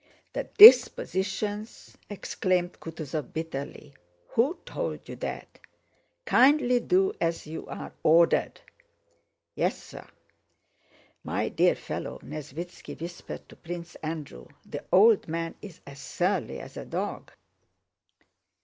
[0.33, 3.93] "The dispositions!" exclaimed Kutúzov bitterly.
[4.29, 5.59] "Who told you that?...
[6.25, 8.61] Kindly do as you are ordered."
[9.53, 10.07] "Yes, sir."
[11.23, 16.77] "My dear fellow," Nesvítski whispered to Prince Andrew, "the old man is as surly as
[16.77, 17.31] a dog."